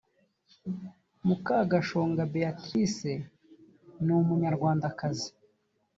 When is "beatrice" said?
2.33-3.11